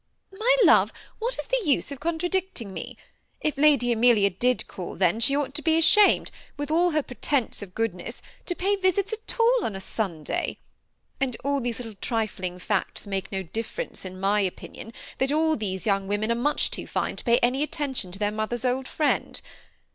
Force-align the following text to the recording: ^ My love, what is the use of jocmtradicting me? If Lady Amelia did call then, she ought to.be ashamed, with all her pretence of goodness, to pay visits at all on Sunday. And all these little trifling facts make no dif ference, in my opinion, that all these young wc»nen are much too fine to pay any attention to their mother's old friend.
^ 0.35 0.39
My 0.39 0.55
love, 0.63 0.91
what 1.19 1.37
is 1.37 1.45
the 1.45 1.61
use 1.63 1.91
of 1.91 1.99
jocmtradicting 1.99 2.65
me? 2.71 2.97
If 3.39 3.55
Lady 3.55 3.91
Amelia 3.91 4.31
did 4.31 4.67
call 4.67 4.95
then, 4.95 5.19
she 5.19 5.35
ought 5.37 5.53
to.be 5.53 5.77
ashamed, 5.77 6.31
with 6.57 6.71
all 6.71 6.89
her 6.89 7.03
pretence 7.03 7.61
of 7.61 7.75
goodness, 7.75 8.23
to 8.47 8.55
pay 8.55 8.75
visits 8.75 9.13
at 9.13 9.39
all 9.39 9.59
on 9.63 9.79
Sunday. 9.79 10.57
And 11.19 11.37
all 11.43 11.59
these 11.59 11.77
little 11.77 11.93
trifling 12.01 12.57
facts 12.57 13.05
make 13.05 13.31
no 13.31 13.43
dif 13.43 13.75
ference, 13.75 14.03
in 14.03 14.19
my 14.19 14.39
opinion, 14.41 14.91
that 15.19 15.31
all 15.31 15.55
these 15.55 15.85
young 15.85 16.07
wc»nen 16.07 16.31
are 16.31 16.41
much 16.41 16.71
too 16.71 16.87
fine 16.87 17.15
to 17.17 17.23
pay 17.23 17.37
any 17.43 17.61
attention 17.61 18.11
to 18.11 18.17
their 18.17 18.31
mother's 18.31 18.65
old 18.65 18.87
friend. 18.87 19.39